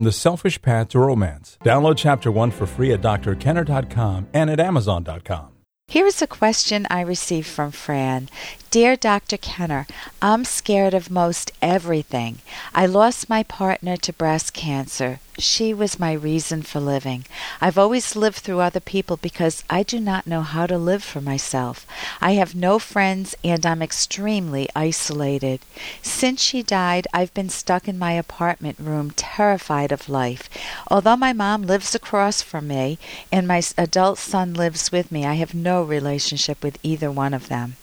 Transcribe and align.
The 0.00 0.12
Selfish 0.12 0.62
Path 0.62 0.90
to 0.90 1.00
Romance. 1.00 1.58
Download 1.64 1.96
Chapter 1.96 2.30
1 2.30 2.52
for 2.52 2.66
free 2.66 2.92
at 2.92 3.00
drkenner.com 3.00 4.28
and 4.32 4.48
at 4.48 4.60
amazon.com. 4.60 5.48
Here 5.88 6.06
is 6.06 6.22
a 6.22 6.26
question 6.28 6.86
I 6.88 7.00
received 7.00 7.48
from 7.48 7.72
Fran. 7.72 8.28
Dear 8.70 8.96
Dr. 8.96 9.38
Kenner, 9.38 9.86
I'm 10.20 10.44
scared 10.44 10.92
of 10.92 11.10
most 11.10 11.52
everything. 11.62 12.40
I 12.74 12.84
lost 12.84 13.30
my 13.30 13.42
partner 13.42 13.96
to 13.96 14.12
breast 14.12 14.52
cancer. 14.52 15.20
She 15.38 15.72
was 15.72 15.98
my 15.98 16.12
reason 16.12 16.60
for 16.60 16.78
living. 16.78 17.24
I've 17.62 17.78
always 17.78 18.14
lived 18.14 18.36
through 18.36 18.60
other 18.60 18.80
people 18.80 19.16
because 19.16 19.64
I 19.70 19.82
do 19.82 19.98
not 19.98 20.26
know 20.26 20.42
how 20.42 20.66
to 20.66 20.76
live 20.76 21.02
for 21.02 21.22
myself. 21.22 21.86
I 22.20 22.32
have 22.32 22.54
no 22.54 22.78
friends 22.78 23.34
and 23.42 23.64
I'm 23.64 23.80
extremely 23.80 24.68
isolated. 24.76 25.60
Since 26.02 26.42
she 26.42 26.62
died, 26.62 27.06
I've 27.14 27.32
been 27.32 27.48
stuck 27.48 27.88
in 27.88 27.98
my 27.98 28.12
apartment 28.12 28.78
room, 28.78 29.12
terrified 29.12 29.92
of 29.92 30.10
life. 30.10 30.50
Although 30.90 31.16
my 31.16 31.32
mom 31.32 31.62
lives 31.62 31.94
across 31.94 32.42
from 32.42 32.68
me 32.68 32.98
and 33.32 33.48
my 33.48 33.62
adult 33.78 34.18
son 34.18 34.52
lives 34.52 34.92
with 34.92 35.10
me, 35.10 35.24
I 35.24 35.34
have 35.34 35.54
no 35.54 35.82
relationship 35.82 36.62
with 36.62 36.78
either 36.82 37.10
one 37.10 37.32
of 37.32 37.48
them. 37.48 37.76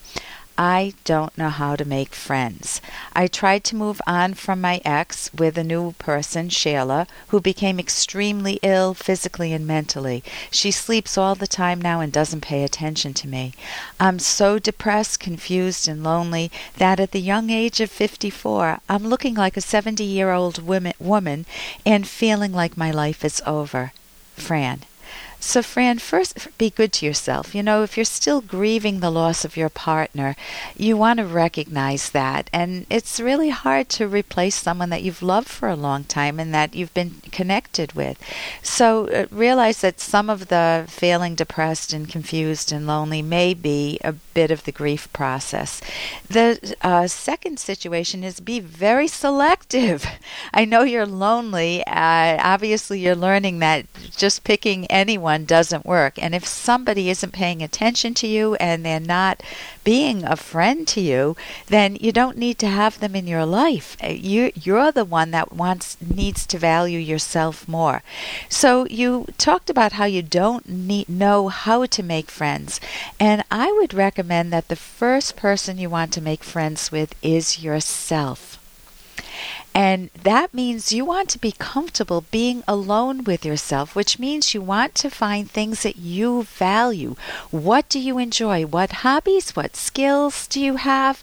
I 0.57 0.93
don't 1.03 1.37
know 1.37 1.49
how 1.49 1.75
to 1.75 1.83
make 1.83 2.15
friends. 2.15 2.79
I 3.13 3.27
tried 3.27 3.65
to 3.65 3.75
move 3.75 4.01
on 4.07 4.35
from 4.35 4.61
my 4.61 4.79
ex 4.85 5.29
with 5.33 5.57
a 5.57 5.65
new 5.65 5.91
person, 5.93 6.47
Shayla, 6.47 7.07
who 7.27 7.41
became 7.41 7.77
extremely 7.77 8.59
ill 8.61 8.93
physically 8.93 9.51
and 9.51 9.67
mentally. 9.67 10.23
She 10.51 10.71
sleeps 10.71 11.17
all 11.17 11.35
the 11.35 11.45
time 11.45 11.81
now 11.81 11.99
and 11.99 12.11
doesn't 12.11 12.39
pay 12.39 12.63
attention 12.63 13.13
to 13.15 13.27
me. 13.27 13.53
I'm 13.99 14.17
so 14.17 14.57
depressed, 14.57 15.19
confused, 15.19 15.89
and 15.89 16.03
lonely 16.03 16.51
that 16.77 17.01
at 17.01 17.11
the 17.11 17.19
young 17.19 17.49
age 17.49 17.81
of 17.81 17.91
54, 17.91 18.79
I'm 18.87 19.05
looking 19.05 19.35
like 19.35 19.57
a 19.57 19.61
70 19.61 20.05
year 20.05 20.31
old 20.31 20.59
woman 20.99 21.45
and 21.85 22.07
feeling 22.07 22.53
like 22.53 22.77
my 22.77 22.91
life 22.91 23.25
is 23.25 23.41
over. 23.45 23.91
Fran. 24.35 24.83
So, 25.45 25.61
Fran, 25.61 25.99
first 25.99 26.47
be 26.57 26.71
good 26.71 26.91
to 26.93 27.05
yourself. 27.05 27.53
You 27.53 27.61
know, 27.61 27.83
if 27.83 27.95
you're 27.95 28.03
still 28.03 28.41
grieving 28.41 28.99
the 28.99 29.11
loss 29.11 29.45
of 29.45 29.55
your 29.55 29.69
partner, 29.69 30.35
you 30.75 30.97
want 30.97 31.19
to 31.19 31.25
recognize 31.25 32.09
that. 32.09 32.49
And 32.51 32.87
it's 32.89 33.19
really 33.19 33.51
hard 33.51 33.87
to 33.89 34.07
replace 34.07 34.55
someone 34.55 34.89
that 34.89 35.03
you've 35.03 35.21
loved 35.21 35.47
for 35.47 35.69
a 35.69 35.75
long 35.75 36.03
time 36.03 36.39
and 36.39 36.51
that 36.55 36.73
you've 36.73 36.95
been 36.95 37.21
connected 37.31 37.93
with. 37.93 38.17
So, 38.63 39.07
uh, 39.07 39.27
realize 39.29 39.81
that 39.81 39.99
some 39.99 40.31
of 40.31 40.47
the 40.47 40.85
feeling 40.89 41.35
depressed 41.35 41.93
and 41.93 42.09
confused 42.09 42.71
and 42.71 42.87
lonely 42.87 43.21
may 43.21 43.53
be 43.53 43.99
a 44.03 44.15
bit 44.35 44.51
of 44.51 44.65
the 44.65 44.71
grief 44.71 45.11
process. 45.13 45.81
The 46.29 46.75
uh, 46.81 47.07
second 47.07 47.57
situation 47.57 48.23
is 48.23 48.39
be 48.39 48.59
very 48.59 49.07
selective. 49.07 50.05
I 50.53 50.65
know 50.65 50.83
you're 50.83 51.07
lonely. 51.07 51.83
Uh, 51.87 52.37
obviously, 52.43 52.99
you're 52.99 53.15
learning 53.15 53.59
that 53.59 53.87
just 54.15 54.43
picking 54.43 54.85
anyone 54.87 55.45
doesn't 55.45 55.85
work. 55.85 56.21
And 56.21 56.35
if 56.35 56.45
somebody 56.45 57.09
isn't 57.09 57.31
paying 57.31 57.63
attention 57.63 58.13
to 58.15 58.27
you 58.27 58.55
and 58.55 58.85
they're 58.85 58.99
not 58.99 59.41
being 59.83 60.25
a 60.25 60.35
friend 60.35 60.85
to 60.89 60.99
you, 60.99 61.37
then 61.67 61.95
you 61.95 62.11
don't 62.11 62.37
need 62.37 62.59
to 62.59 62.67
have 62.67 62.99
them 62.99 63.15
in 63.15 63.27
your 63.27 63.45
life. 63.45 63.95
Uh, 64.03 64.07
you 64.07 64.51
you're 64.55 64.91
the 64.91 65.05
one 65.05 65.31
that 65.31 65.53
wants 65.53 65.95
needs 66.01 66.45
to 66.47 66.57
value 66.57 66.99
yourself 66.99 67.67
more. 67.67 68.03
So 68.49 68.85
you 68.87 69.27
talked 69.37 69.69
about 69.69 69.93
how 69.93 70.05
you 70.05 70.21
don't 70.21 70.67
need, 70.67 71.07
know 71.07 71.47
how 71.47 71.85
to 71.85 72.03
make 72.03 72.29
friends, 72.29 72.81
and 73.17 73.43
I 73.49 73.71
would 73.71 73.93
recommend 73.93 74.24
that 74.27 74.67
the 74.67 74.75
first 74.75 75.35
person 75.35 75.77
you 75.77 75.89
want 75.89 76.11
to 76.13 76.21
make 76.21 76.43
friends 76.43 76.91
with 76.91 77.15
is 77.21 77.63
yourself. 77.63 78.57
And 79.75 80.09
that 80.13 80.53
means 80.53 80.93
you 80.93 81.03
want 81.03 81.27
to 81.31 81.37
be 81.37 81.51
comfortable 81.51 82.23
being 82.31 82.63
alone 82.65 83.25
with 83.25 83.43
yourself, 83.43 83.93
which 83.93 84.17
means 84.17 84.53
you 84.53 84.61
want 84.61 84.95
to 84.95 85.09
find 85.09 85.51
things 85.51 85.83
that 85.83 85.97
you 85.97 86.43
value. 86.43 87.17
What 87.51 87.89
do 87.89 87.99
you 87.99 88.17
enjoy? 88.17 88.65
What 88.65 89.03
hobbies? 89.03 89.53
What 89.53 89.75
skills 89.75 90.47
do 90.47 90.61
you 90.61 90.77
have? 90.77 91.21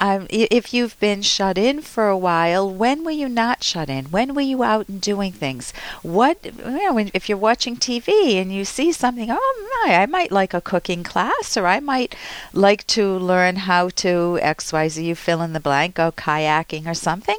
Um, 0.00 0.26
if 0.30 0.74
you've 0.74 0.98
been 0.98 1.22
shut 1.22 1.56
in 1.56 1.80
for 1.80 2.08
a 2.08 2.18
while, 2.18 2.68
when 2.68 3.04
were 3.04 3.12
you 3.12 3.28
not 3.28 3.62
shut 3.62 3.88
in? 3.88 4.06
When 4.06 4.34
were 4.34 4.40
you 4.40 4.64
out 4.64 4.88
and 4.88 5.00
doing 5.00 5.30
things? 5.30 5.72
What, 6.02 6.44
you 6.44 6.52
know, 6.58 6.98
if 7.14 7.28
you're 7.28 7.38
watching 7.38 7.76
TV 7.76 8.34
and 8.42 8.52
you 8.52 8.64
see 8.64 8.90
something, 8.90 9.28
oh 9.30 9.84
my, 9.86 9.94
I 9.94 10.06
might 10.06 10.32
like 10.32 10.54
a 10.54 10.60
cooking 10.60 11.04
class, 11.04 11.56
or 11.56 11.68
I 11.68 11.78
might 11.78 12.16
like 12.52 12.84
to 12.88 13.16
learn 13.16 13.54
how 13.54 13.90
to 13.90 14.40
XYZ, 14.42 15.04
you 15.04 15.14
fill 15.14 15.40
in 15.40 15.52
the 15.52 15.60
blank, 15.60 15.94
go 15.94 16.10
kayaking 16.10 16.88
or 16.88 16.94
something 16.94 17.38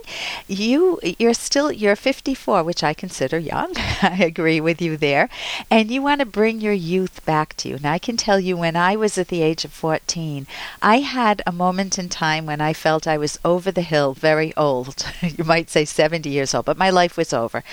you 0.54 1.00
you're 1.20 1.34
still 1.34 1.72
you're 1.72 1.96
54, 1.96 2.64
which 2.64 2.84
I 2.84 2.94
consider 2.94 3.38
young. 3.38 3.74
I 3.78 4.18
agree 4.22 4.62
with 4.62 4.82
you 4.82 4.98
there, 4.98 5.30
and 5.70 5.92
you 5.92 6.02
want 6.02 6.20
to 6.20 6.26
bring 6.26 6.62
your 6.62 6.74
youth 6.74 7.26
back 7.26 7.56
to 7.58 7.70
you. 7.70 7.76
And 7.76 7.86
I 7.86 8.00
can 8.00 8.18
tell 8.18 8.40
you, 8.40 8.56
when 8.56 8.76
I 8.76 8.96
was 8.96 9.18
at 9.18 9.28
the 9.28 9.42
age 9.42 9.66
of 9.66 9.74
14, 9.74 10.48
I 10.82 11.00
had 11.00 11.42
a 11.46 11.52
moment 11.52 11.98
in 11.98 12.10
time 12.10 12.46
when 12.46 12.62
I 12.62 12.74
felt 12.74 13.08
I 13.08 13.18
was 13.18 13.40
over 13.44 13.72
the 13.72 13.82
hill, 13.82 14.14
very 14.14 14.56
old. 14.56 15.06
you 15.22 15.44
might 15.44 15.70
say 15.70 15.86
70 15.86 16.30
years 16.30 16.54
old, 16.54 16.66
but 16.66 16.78
my 16.78 16.90
life 16.90 17.18
was 17.18 17.34
over. 17.34 17.64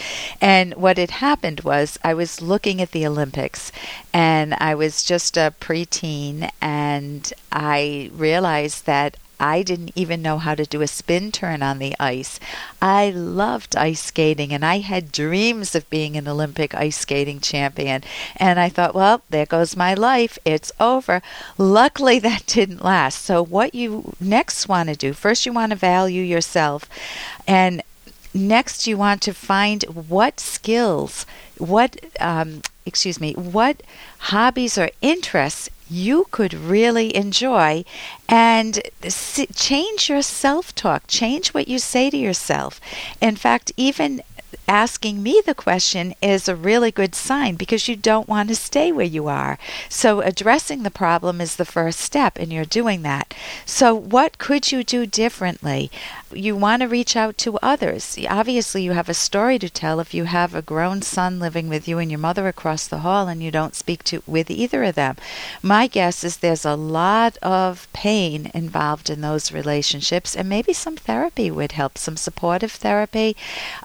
And 0.40 0.74
what 0.74 0.98
had 0.98 1.10
happened 1.10 1.60
was 1.60 1.98
I 2.02 2.14
was 2.14 2.42
looking 2.42 2.80
at 2.80 2.92
the 2.92 3.06
Olympics, 3.06 3.72
and 4.12 4.54
I 4.54 4.74
was 4.74 5.04
just 5.04 5.36
a 5.36 5.54
preteen, 5.60 6.50
and 6.60 7.32
I 7.52 8.10
realized 8.12 8.86
that 8.86 9.16
I 9.40 9.62
didn't 9.62 9.92
even 9.94 10.20
know 10.20 10.36
how 10.38 10.54
to 10.54 10.66
do 10.66 10.82
a 10.82 10.86
spin 10.86 11.32
turn 11.32 11.62
on 11.62 11.78
the 11.78 11.96
ice. 11.98 12.38
I 12.80 13.08
loved 13.10 13.74
ice 13.74 14.04
skating 14.04 14.52
and 14.52 14.64
I 14.64 14.80
had 14.80 15.10
dreams 15.10 15.74
of 15.74 15.88
being 15.88 16.16
an 16.16 16.28
Olympic 16.28 16.74
ice 16.74 16.98
skating 16.98 17.40
champion. 17.40 18.04
And 18.36 18.60
I 18.60 18.68
thought, 18.68 18.94
well, 18.94 19.22
there 19.30 19.46
goes 19.46 19.74
my 19.76 19.94
life. 19.94 20.38
It's 20.44 20.70
over. 20.78 21.22
Luckily, 21.56 22.18
that 22.20 22.46
didn't 22.46 22.84
last. 22.84 23.22
So, 23.24 23.42
what 23.42 23.74
you 23.74 24.12
next 24.20 24.68
want 24.68 24.90
to 24.90 24.94
do, 24.94 25.14
first, 25.14 25.46
you 25.46 25.52
want 25.54 25.70
to 25.70 25.76
value 25.76 26.22
yourself. 26.22 26.88
And 27.46 27.82
next, 28.34 28.86
you 28.86 28.98
want 28.98 29.22
to 29.22 29.32
find 29.32 29.82
what 29.84 30.38
skills, 30.38 31.24
what, 31.56 31.96
um, 32.20 32.60
excuse 32.84 33.18
me, 33.18 33.32
what 33.32 33.82
hobbies 34.18 34.76
or 34.76 34.90
interests 35.00 35.70
you 35.90 36.26
could 36.30 36.54
really 36.54 37.14
enjoy 37.14 37.84
and 38.28 38.80
change 39.54 40.08
your 40.08 40.22
self 40.22 40.74
talk, 40.74 41.02
change 41.08 41.48
what 41.48 41.68
you 41.68 41.78
say 41.78 42.10
to 42.10 42.16
yourself. 42.16 42.80
In 43.20 43.36
fact, 43.36 43.72
even 43.76 44.22
asking 44.70 45.20
me 45.20 45.42
the 45.44 45.54
question 45.54 46.14
is 46.22 46.48
a 46.48 46.54
really 46.54 46.92
good 46.92 47.12
sign 47.12 47.56
because 47.56 47.88
you 47.88 47.96
don't 47.96 48.28
want 48.28 48.48
to 48.48 48.54
stay 48.54 48.92
where 48.92 49.04
you 49.04 49.26
are. 49.26 49.58
So, 49.88 50.20
addressing 50.20 50.84
the 50.84 50.92
problem 50.92 51.40
is 51.40 51.56
the 51.56 51.64
first 51.64 51.98
step, 51.98 52.38
and 52.38 52.52
you're 52.52 52.64
doing 52.64 53.02
that. 53.02 53.34
So, 53.66 53.96
what 53.96 54.38
could 54.38 54.70
you 54.70 54.84
do 54.84 55.06
differently? 55.06 55.90
You 56.32 56.54
want 56.54 56.82
to 56.82 56.88
reach 56.88 57.16
out 57.16 57.36
to 57.38 57.58
others. 57.60 58.16
Obviously, 58.28 58.84
you 58.84 58.92
have 58.92 59.08
a 59.08 59.14
story 59.14 59.58
to 59.58 59.68
tell 59.68 59.98
if 59.98 60.14
you 60.14 60.24
have 60.24 60.54
a 60.54 60.62
grown 60.62 61.02
son 61.02 61.40
living 61.40 61.68
with 61.68 61.88
you 61.88 61.98
and 61.98 62.08
your 62.08 62.20
mother 62.20 62.46
across 62.46 62.86
the 62.86 62.98
hall 62.98 63.26
and 63.26 63.42
you 63.42 63.50
don't 63.50 63.74
speak 63.74 64.04
to 64.04 64.22
with 64.24 64.52
either 64.52 64.84
of 64.84 64.94
them. 64.94 65.16
My 65.62 65.88
guess 65.88 66.22
is 66.22 66.36
there's 66.36 66.64
a 66.64 66.76
lot 66.76 67.36
of 67.38 67.88
pain 67.92 68.52
involved 68.54 69.10
in 69.10 69.20
those 69.20 69.50
relationships, 69.50 70.36
and 70.36 70.48
maybe 70.48 70.72
some 70.72 70.96
therapy 70.96 71.50
would 71.50 71.72
help, 71.72 71.98
some 71.98 72.16
supportive 72.16 72.70
therapy, 72.70 73.36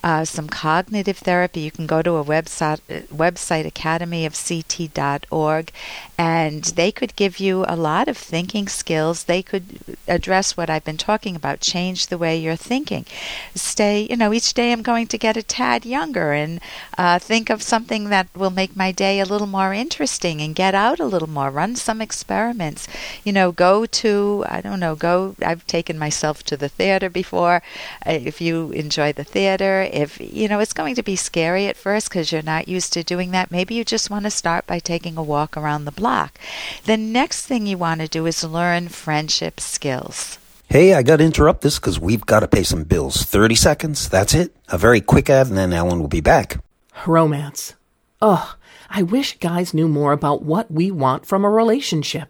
uh, 0.04 0.26
some 0.26 0.48
cognitive 0.48 0.75
therapy. 0.84 1.62
You 1.62 1.72
can 1.72 1.88
go 1.88 2.02
to 2.02 2.18
a 2.18 2.24
website, 2.24 2.80
website 3.08 3.72
academyofct.org, 3.72 5.72
and 6.18 6.64
they 6.64 6.92
could 6.92 7.16
give 7.16 7.40
you 7.40 7.66
a 7.68 7.76
lot 7.76 8.08
of 8.08 8.18
thinking 8.18 8.68
skills. 8.68 9.24
They 9.24 9.42
could 9.42 9.98
address 10.08 10.58
what 10.58 10.70
I've 10.70 10.84
been 10.84 10.98
talking 10.98 11.36
about, 11.36 11.62
change 11.62 12.08
the 12.08 12.18
way 12.18 12.26
way 12.26 12.38
you're 12.38 12.56
thinking. 12.56 13.06
Stay, 13.54 14.08
you 14.10 14.18
know, 14.18 14.34
each 14.34 14.54
day 14.56 14.72
I'm 14.72 14.82
going 14.82 15.06
to 15.08 15.18
get 15.18 15.38
a 15.38 15.44
tad 15.44 15.86
younger 15.86 16.34
and 16.34 16.60
uh, 16.98 17.20
think 17.20 17.52
of 17.52 17.62
something 17.62 18.10
that 18.10 18.28
will 18.36 18.50
make 18.50 18.76
my 18.76 18.92
day 18.92 19.20
a 19.20 19.26
little 19.26 19.48
more 19.48 19.74
interesting 19.74 20.42
and 20.42 20.56
get 20.56 20.74
out 20.74 21.00
a 21.00 21.06
little 21.06 21.30
more, 21.30 21.52
run 21.52 21.76
some 21.76 22.02
experiments. 22.02 22.88
You 23.24 23.34
know, 23.38 23.52
go 23.52 23.86
to, 23.86 24.44
I 24.50 24.62
don't 24.62 24.80
know, 24.80 24.96
go, 24.96 25.36
I've 25.50 25.66
taken 25.68 26.00
myself 26.00 26.42
to 26.50 26.58
the 26.58 26.70
theater 26.70 27.10
before. 27.10 27.62
Uh, 28.06 28.18
if 28.32 28.42
you 28.42 28.72
enjoy 28.72 29.14
the 29.14 29.30
theater, 29.36 29.88
if, 30.04 30.20
you 30.20 30.48
know, 30.48 30.60
it's 30.66 30.74
going 30.74 30.96
to 30.96 31.04
be 31.04 31.16
scary 31.16 31.68
at 31.68 31.78
first 31.78 32.10
because 32.10 32.32
you're 32.32 32.42
not 32.42 32.68
used 32.68 32.92
to 32.94 33.04
doing 33.04 33.30
that, 33.30 33.52
maybe 33.52 33.76
you 33.76 33.86
just 33.86 34.10
want 34.10 34.26
to 34.26 34.32
start 34.32 34.66
by 34.66 34.80
taking 34.80 35.16
a 35.16 35.22
walk 35.22 35.56
around 35.56 35.86
the 35.86 35.92
block. 35.92 36.40
The 36.86 36.98
next 36.98 37.46
thing 37.46 37.68
you 37.68 37.78
want 37.78 38.02
to 38.02 38.08
do 38.08 38.26
is 38.26 38.44
learn 38.44 38.88
friendship 38.88 39.60
skills. 39.60 40.40
Hey, 40.68 40.96
I 40.96 41.04
got 41.04 41.18
to 41.18 41.24
interrupt 41.24 41.62
this 41.62 41.78
because 41.78 42.00
we've 42.00 42.26
got 42.26 42.40
to 42.40 42.48
pay 42.48 42.64
some 42.64 42.84
bills. 42.84 43.22
30 43.22 43.54
seconds, 43.54 44.10
that's 44.10 44.34
it. 44.34 44.56
A 44.70 44.80
very 44.80 45.02
quick 45.02 45.30
ad, 45.30 45.50
and 45.50 45.56
then 45.56 45.72
Ellen 45.72 46.00
will 46.00 46.08
be 46.08 46.20
back. 46.20 46.58
Romance. 47.06 47.76
Ugh, 48.20 48.56
I 48.90 49.04
wish 49.04 49.38
guys 49.38 49.72
knew 49.72 49.88
more 49.88 50.14
about 50.14 50.42
what 50.42 50.72
we 50.72 50.90
want 50.90 51.28
from 51.28 51.46
a 51.46 51.50
relationship. 51.50 52.30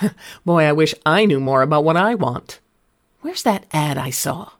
Boy, 0.46 0.64
I 0.64 0.72
wish 0.72 0.94
I 1.04 1.26
knew 1.26 1.38
more 1.38 1.60
about 1.60 1.84
what 1.84 1.98
I 1.98 2.14
want. 2.14 2.60
Where's 3.20 3.42
that 3.42 3.66
ad 3.74 3.98
I 3.98 4.08
saw? 4.08 4.52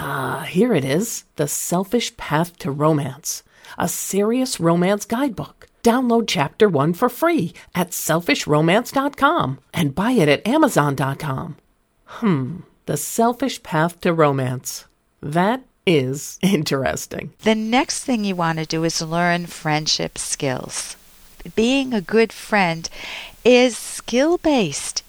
Ah, 0.00 0.46
here 0.48 0.72
it 0.74 0.84
is 0.84 1.24
The 1.36 1.48
Selfish 1.48 2.16
Path 2.16 2.56
to 2.58 2.70
Romance, 2.70 3.42
a 3.76 3.88
serious 3.88 4.60
romance 4.60 5.04
guidebook. 5.04 5.66
Download 5.82 6.24
chapter 6.26 6.68
one 6.68 6.92
for 6.92 7.08
free 7.08 7.52
at 7.74 7.90
selfishromance.com 7.90 9.58
and 9.74 9.94
buy 9.94 10.12
it 10.12 10.28
at 10.28 10.46
amazon.com. 10.46 11.56
Hmm, 12.04 12.56
The 12.86 12.96
Selfish 12.96 13.62
Path 13.62 14.00
to 14.02 14.12
Romance. 14.12 14.84
That 15.20 15.64
is 15.86 16.38
interesting. 16.42 17.32
The 17.42 17.54
next 17.56 18.04
thing 18.04 18.24
you 18.24 18.36
want 18.36 18.58
to 18.58 18.66
do 18.66 18.84
is 18.84 19.02
learn 19.02 19.46
friendship 19.46 20.16
skills. 20.18 20.96
Being 21.56 21.92
a 21.92 22.00
good 22.00 22.32
friend 22.32 22.88
is 23.44 23.76
skill 23.76 24.38
based. 24.38 25.02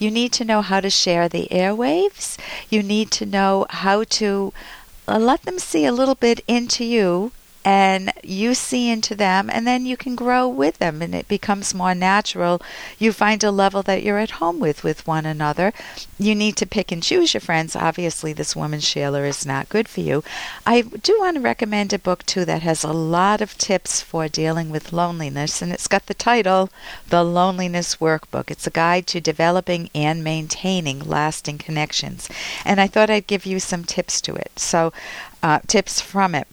You 0.00 0.10
need 0.10 0.32
to 0.32 0.46
know 0.46 0.62
how 0.62 0.80
to 0.80 0.88
share 0.88 1.28
the 1.28 1.46
airwaves. 1.50 2.38
You 2.70 2.82
need 2.82 3.10
to 3.12 3.26
know 3.26 3.66
how 3.68 4.04
to 4.04 4.54
uh, 5.06 5.18
let 5.18 5.42
them 5.42 5.58
see 5.58 5.84
a 5.84 5.92
little 5.92 6.14
bit 6.14 6.40
into 6.48 6.84
you 6.86 7.32
and 7.64 8.12
you 8.22 8.54
see 8.54 8.88
into 8.88 9.14
them 9.14 9.50
and 9.50 9.66
then 9.66 9.84
you 9.84 9.96
can 9.96 10.14
grow 10.14 10.48
with 10.48 10.78
them 10.78 11.02
and 11.02 11.14
it 11.14 11.28
becomes 11.28 11.74
more 11.74 11.94
natural. 11.94 12.60
You 12.98 13.12
find 13.12 13.44
a 13.44 13.50
level 13.50 13.82
that 13.82 14.02
you're 14.02 14.18
at 14.18 14.32
home 14.32 14.58
with 14.58 14.82
with 14.82 15.06
one 15.06 15.26
another. 15.26 15.72
You 16.18 16.34
need 16.34 16.56
to 16.56 16.66
pick 16.66 16.90
and 16.90 17.02
choose 17.02 17.34
your 17.34 17.42
friends. 17.42 17.76
Obviously 17.76 18.32
this 18.32 18.56
woman 18.56 18.80
Sheila 18.80 19.22
is 19.24 19.44
not 19.44 19.68
good 19.68 19.88
for 19.88 20.00
you. 20.00 20.24
I 20.66 20.82
do 20.82 21.18
want 21.18 21.36
to 21.36 21.42
recommend 21.42 21.92
a 21.92 21.98
book 21.98 22.24
too 22.24 22.46
that 22.46 22.62
has 22.62 22.82
a 22.82 22.92
lot 22.92 23.42
of 23.42 23.58
tips 23.58 24.00
for 24.00 24.26
dealing 24.26 24.70
with 24.70 24.92
loneliness 24.92 25.60
and 25.60 25.70
it's 25.70 25.88
got 25.88 26.06
the 26.06 26.14
title 26.14 26.70
the 27.08 27.22
loneliness 27.22 27.96
workbook. 27.96 28.50
It's 28.50 28.66
a 28.66 28.70
guide 28.70 29.06
to 29.08 29.20
developing 29.20 29.90
and 29.94 30.24
maintaining 30.24 31.00
lasting 31.00 31.58
connections 31.58 32.28
and 32.64 32.80
i 32.80 32.86
thought 32.86 33.10
i'd 33.10 33.26
give 33.26 33.44
you 33.44 33.60
some 33.60 33.84
tips 33.84 34.20
to 34.22 34.34
it. 34.34 34.52
So 34.56 34.92
uh, 35.42 35.60
tips 35.66 36.00
from 36.00 36.34
it 36.34 36.46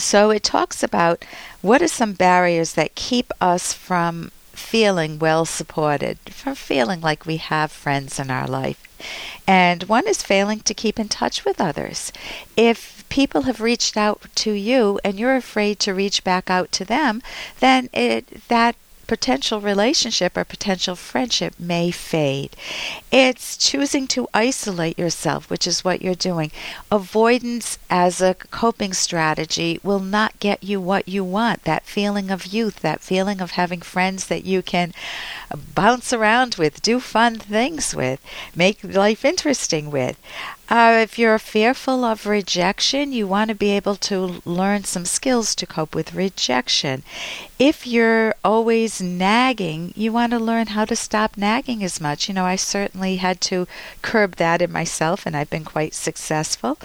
so 0.00 0.30
it 0.30 0.42
talks 0.42 0.82
about 0.82 1.24
what 1.60 1.82
are 1.82 1.88
some 1.88 2.12
barriers 2.12 2.74
that 2.74 2.94
keep 2.94 3.32
us 3.40 3.72
from 3.72 4.30
feeling 4.52 5.18
well 5.18 5.44
supported, 5.44 6.18
from 6.30 6.54
feeling 6.54 7.00
like 7.00 7.24
we 7.24 7.36
have 7.36 7.70
friends 7.70 8.18
in 8.18 8.30
our 8.30 8.46
life. 8.46 8.82
And 9.46 9.84
one 9.84 10.06
is 10.08 10.22
failing 10.22 10.60
to 10.60 10.74
keep 10.74 10.98
in 10.98 11.08
touch 11.08 11.44
with 11.44 11.60
others. 11.60 12.12
If 12.56 13.08
people 13.08 13.42
have 13.42 13.60
reached 13.60 13.96
out 13.96 14.22
to 14.34 14.52
you 14.52 15.00
and 15.04 15.18
you're 15.18 15.36
afraid 15.36 15.78
to 15.80 15.94
reach 15.94 16.24
back 16.24 16.50
out 16.50 16.72
to 16.72 16.84
them, 16.84 17.22
then 17.60 17.88
it 17.92 18.48
that 18.48 18.76
potential 19.08 19.60
relationship 19.60 20.36
or 20.36 20.44
potential 20.44 20.94
friendship 20.94 21.54
may 21.58 21.90
fade. 21.90 22.54
It's 23.10 23.56
choosing 23.56 24.06
to 24.08 24.28
isolate 24.32 24.98
yourself, 24.98 25.50
which 25.50 25.66
is 25.66 25.82
what 25.82 26.02
you're 26.02 26.14
doing. 26.14 26.52
Avoidance 26.92 27.78
as 27.90 28.20
a 28.20 28.34
coping 28.34 28.92
strategy 28.92 29.80
will 29.82 29.98
not 29.98 30.38
get 30.38 30.62
you 30.62 30.80
what 30.80 31.08
you 31.08 31.24
want 31.24 31.64
that 31.64 31.86
feeling 31.86 32.30
of 32.30 32.46
youth, 32.46 32.80
that 32.80 33.00
feeling 33.00 33.40
of 33.40 33.52
having 33.52 33.80
friends 33.80 34.26
that 34.26 34.44
you 34.44 34.62
can 34.62 34.92
bounce 35.74 36.12
around 36.12 36.56
with, 36.56 36.82
do 36.82 37.00
fun 37.00 37.36
things 37.36 37.94
with, 37.94 38.20
make 38.54 38.84
life 38.84 39.24
interesting 39.24 39.90
with. 39.90 40.18
Uh, 40.70 40.98
if 41.00 41.18
you're 41.18 41.38
fearful 41.38 42.04
of 42.04 42.26
rejection, 42.26 43.10
you 43.10 43.26
want 43.26 43.48
to 43.48 43.54
be 43.54 43.70
able 43.70 43.96
to 43.96 44.42
learn 44.44 44.84
some 44.84 45.06
skills 45.06 45.54
to 45.54 45.66
cope 45.66 45.94
with 45.94 46.14
rejection. 46.14 47.02
If 47.58 47.86
you're 47.86 48.34
always 48.44 49.00
nagging, 49.00 49.94
you 49.96 50.12
want 50.12 50.32
to 50.32 50.38
learn 50.38 50.68
how 50.68 50.84
to 50.84 50.94
stop 50.94 51.38
nagging 51.38 51.82
as 51.82 52.02
much. 52.02 52.28
You 52.28 52.34
know, 52.34 52.44
I 52.44 52.56
certainly 52.56 53.16
had 53.16 53.40
to 53.42 53.66
curb 54.02 54.36
that 54.36 54.60
in 54.60 54.70
myself, 54.70 55.24
and 55.24 55.34
I've 55.34 55.48
been 55.48 55.64
quite 55.64 55.94
successful. 55.94 56.78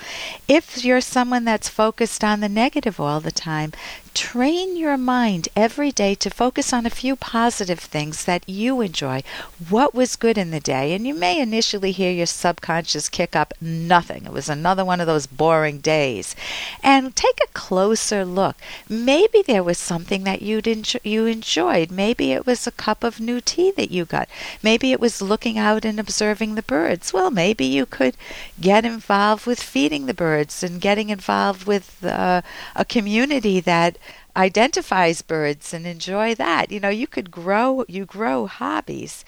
If 0.48 0.86
you're 0.86 1.02
someone 1.02 1.44
that's 1.44 1.68
focused 1.68 2.24
on 2.24 2.40
the 2.40 2.50
negative 2.50 3.02
all 3.02 3.20
the 3.20 3.32
time, 3.32 3.74
train 4.13 4.77
your 4.77 4.98
mind 4.98 5.50
every 5.56 5.92
day 5.92 6.13
to 6.15 6.30
focus 6.30 6.71
on 6.71 6.86
a 6.86 6.89
few 6.89 7.15
positive 7.15 7.80
things 7.80 8.25
that 8.25 8.48
you 8.48 8.81
enjoy. 8.81 9.24
What 9.69 9.95
was 9.95 10.15
good 10.15 10.38
in 10.38 10.51
the 10.51 10.60
day? 10.60 10.94
And 10.94 11.07
you 11.07 11.13
may 11.13 11.39
initially 11.39 11.92
hear 11.92 12.12
your 12.12 12.25
subconscious 12.25 13.10
kick 13.10 13.36
up 13.36 13.54
nothing. 13.60 14.25
It 14.25 14.31
was 14.31 14.50
another 14.50 14.86
one 14.86 15.01
of 15.01 15.07
those 15.07 15.25
boring 15.25 15.80
days. 15.80 16.36
And 16.83 17.15
take 17.15 17.39
a 17.44 17.54
closer 17.54 18.24
look. 18.24 18.56
Maybe 18.88 19.42
there 19.42 19.63
was 19.63 19.77
something 19.77 20.24
that 20.25 20.42
you'd 20.42 20.65
enjo- 20.65 21.00
you 21.04 21.25
enjoyed. 21.25 21.92
Maybe 21.92 22.31
it 22.31 22.45
was 22.45 22.68
a 22.68 22.71
cup 22.71 23.04
of 23.04 23.19
new 23.19 23.42
tea 23.42 23.71
that 23.71 23.92
you 23.92 24.06
got. 24.06 24.30
Maybe 24.62 24.92
it 24.92 25.00
was 25.00 25.21
looking 25.21 25.57
out 25.57 25.86
and 25.86 26.00
observing 26.00 26.56
the 26.56 26.63
birds. 26.63 27.13
Well, 27.13 27.31
maybe 27.31 27.65
you 27.65 27.86
could 27.86 28.15
get 28.60 28.86
involved 28.86 29.45
with 29.45 29.62
feeding 29.62 30.06
the 30.06 30.13
birds 30.13 30.63
and 30.63 30.80
getting 30.80 31.10
involved 31.10 31.65
with 31.65 32.04
uh, 32.04 32.42
a 32.75 32.86
community 32.86 33.60
that 33.60 33.98
identifies 34.36 35.22
birds 35.22 35.74
and 35.74 35.86
enjoy 35.86 36.36
that. 36.36 36.72
You 36.72 36.80
know, 36.80 36.90
you 36.90 37.08
could 37.08 37.30
grow, 37.32 37.86
you 37.88 38.06
grow 38.06 38.48
hobbies. 38.48 39.24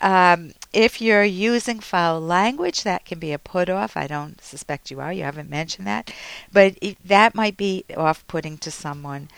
Um, 0.00 0.52
if 0.72 1.00
you're 1.00 1.24
using 1.24 1.80
foul 1.80 2.20
language, 2.20 2.82
that 2.82 3.04
can 3.04 3.18
be 3.18 3.32
a 3.32 3.38
put 3.38 3.68
off. 3.68 3.96
I 3.96 4.06
don't 4.06 4.40
suspect 4.42 4.90
you 4.90 5.00
are. 5.00 5.12
You 5.12 5.24
haven't 5.24 5.50
mentioned 5.50 5.86
that. 5.86 6.12
But 6.52 6.76
it, 6.80 6.96
that 7.04 7.34
might 7.34 7.56
be 7.56 7.84
off 7.96 8.26
putting 8.26 8.58
to 8.58 8.70
someone. 8.70 9.28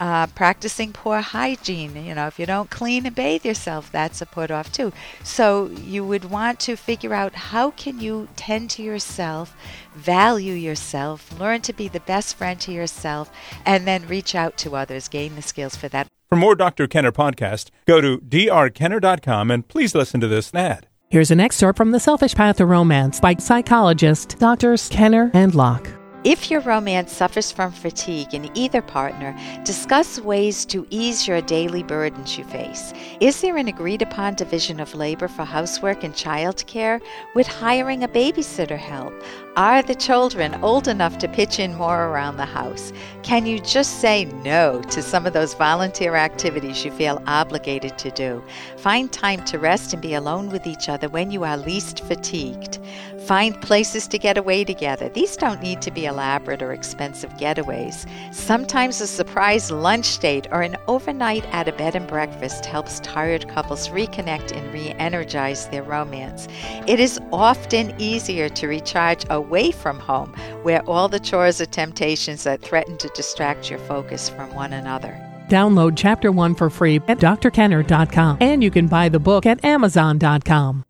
Uh, 0.00 0.26
practicing 0.28 0.94
poor 0.94 1.20
hygiene. 1.20 1.94
You 1.94 2.14
know, 2.14 2.26
if 2.26 2.38
you 2.38 2.46
don't 2.46 2.70
clean 2.70 3.04
and 3.04 3.14
bathe 3.14 3.44
yourself, 3.44 3.92
that's 3.92 4.22
a 4.22 4.26
put 4.26 4.50
off 4.50 4.72
too. 4.72 4.94
So 5.22 5.66
you 5.66 6.04
would 6.06 6.30
want 6.30 6.58
to 6.60 6.74
figure 6.74 7.12
out 7.12 7.34
how 7.34 7.72
can 7.72 8.00
you 8.00 8.26
tend 8.34 8.70
to 8.70 8.82
yourself, 8.82 9.54
value 9.94 10.54
yourself, 10.54 11.38
learn 11.38 11.60
to 11.62 11.74
be 11.74 11.86
the 11.86 12.00
best 12.00 12.36
friend 12.36 12.58
to 12.62 12.72
yourself, 12.72 13.30
and 13.66 13.86
then 13.86 14.08
reach 14.08 14.34
out 14.34 14.56
to 14.58 14.74
others, 14.74 15.06
gain 15.06 15.36
the 15.36 15.42
skills 15.42 15.76
for 15.76 15.88
that. 15.88 16.06
For 16.30 16.36
more 16.36 16.54
Dr. 16.54 16.86
Kenner 16.86 17.12
podcast, 17.12 17.70
go 17.86 18.00
to 18.00 18.18
drkenner.com 18.18 19.50
and 19.50 19.68
please 19.68 19.94
listen 19.94 20.20
to 20.20 20.28
this 20.28 20.54
ad. 20.54 20.86
Here's 21.10 21.32
an 21.32 21.40
excerpt 21.40 21.76
from 21.76 21.90
The 21.90 21.98
Selfish 21.98 22.36
Path 22.36 22.58
to 22.58 22.66
Romance 22.66 23.18
by 23.18 23.34
psychologist 23.34 24.38
Drs. 24.38 24.88
Kenner 24.88 25.30
and 25.34 25.54
Locke. 25.56 25.99
If 26.22 26.50
your 26.50 26.60
romance 26.60 27.12
suffers 27.12 27.50
from 27.50 27.72
fatigue 27.72 28.34
in 28.34 28.54
either 28.54 28.82
partner, 28.82 29.34
discuss 29.64 30.20
ways 30.20 30.66
to 30.66 30.86
ease 30.90 31.26
your 31.26 31.40
daily 31.40 31.82
burdens 31.82 32.36
you 32.36 32.44
face. 32.44 32.92
Is 33.20 33.40
there 33.40 33.56
an 33.56 33.68
agreed 33.68 34.02
upon 34.02 34.34
division 34.34 34.80
of 34.80 34.94
labor 34.94 35.28
for 35.28 35.46
housework 35.46 36.04
and 36.04 36.12
childcare? 36.12 37.00
Would 37.34 37.46
hiring 37.46 38.04
a 38.04 38.08
babysitter 38.08 38.76
help? 38.76 39.14
Are 39.60 39.82
the 39.82 39.94
children 39.94 40.54
old 40.64 40.88
enough 40.88 41.18
to 41.18 41.28
pitch 41.28 41.58
in 41.58 41.74
more 41.74 42.06
around 42.06 42.38
the 42.38 42.46
house? 42.46 42.94
Can 43.22 43.44
you 43.44 43.58
just 43.58 44.00
say 44.00 44.24
no 44.24 44.80
to 44.84 45.02
some 45.02 45.26
of 45.26 45.34
those 45.34 45.52
volunteer 45.52 46.14
activities 46.14 46.82
you 46.82 46.90
feel 46.90 47.22
obligated 47.26 47.98
to 47.98 48.10
do? 48.10 48.42
Find 48.78 49.12
time 49.12 49.44
to 49.44 49.58
rest 49.58 49.92
and 49.92 50.00
be 50.00 50.14
alone 50.14 50.48
with 50.48 50.66
each 50.66 50.88
other 50.88 51.10
when 51.10 51.30
you 51.30 51.44
are 51.44 51.58
least 51.58 52.02
fatigued. 52.04 52.78
Find 53.26 53.60
places 53.60 54.08
to 54.08 54.18
get 54.18 54.38
away 54.38 54.64
together. 54.64 55.10
These 55.10 55.36
don't 55.36 55.62
need 55.62 55.82
to 55.82 55.90
be 55.90 56.06
elaborate 56.06 56.62
or 56.62 56.72
expensive 56.72 57.30
getaways. 57.34 58.08
Sometimes 58.34 59.02
a 59.02 59.06
surprise 59.06 59.70
lunch 59.70 60.18
date 60.20 60.48
or 60.50 60.62
an 60.62 60.78
overnight 60.88 61.44
at 61.52 61.68
a 61.68 61.72
bed 61.72 61.94
and 61.94 62.06
breakfast 62.06 62.64
helps 62.64 62.98
tired 63.00 63.46
couples 63.48 63.88
reconnect 63.90 64.56
and 64.56 64.72
re 64.72 64.94
energize 64.98 65.68
their 65.68 65.82
romance. 65.82 66.48
It 66.86 66.98
is 66.98 67.20
often 67.30 67.94
easier 68.00 68.48
to 68.48 68.66
recharge 68.66 69.26
away 69.50 69.72
from 69.72 69.98
home, 69.98 70.32
where 70.62 70.88
all 70.88 71.08
the 71.08 71.18
chores 71.18 71.60
are 71.60 71.66
temptations 71.66 72.44
that 72.44 72.62
threaten 72.62 72.96
to 72.98 73.08
distract 73.08 73.68
your 73.68 73.80
focus 73.80 74.28
from 74.28 74.54
one 74.54 74.72
another. 74.72 75.12
Download 75.48 75.94
Chapter 75.96 76.30
1 76.30 76.54
for 76.54 76.70
free 76.70 76.96
at 77.08 77.18
drkenner.com, 77.18 78.38
and 78.40 78.62
you 78.62 78.70
can 78.70 78.86
buy 78.86 79.08
the 79.08 79.18
book 79.18 79.46
at 79.46 79.64
amazon.com. 79.64 80.84